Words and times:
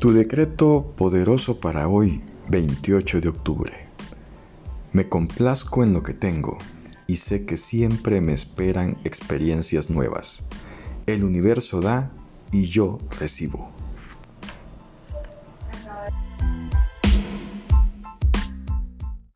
Tu 0.00 0.12
decreto 0.12 0.94
poderoso 0.96 1.60
para 1.60 1.86
hoy, 1.86 2.22
28 2.48 3.20
de 3.20 3.28
octubre. 3.28 3.86
Me 4.94 5.10
complazco 5.10 5.84
en 5.84 5.92
lo 5.92 6.02
que 6.02 6.14
tengo 6.14 6.56
y 7.06 7.16
sé 7.16 7.44
que 7.44 7.58
siempre 7.58 8.22
me 8.22 8.32
esperan 8.32 8.96
experiencias 9.04 9.90
nuevas. 9.90 10.42
El 11.04 11.22
universo 11.22 11.82
da 11.82 12.10
y 12.50 12.68
yo 12.68 12.96
recibo. 13.18 13.72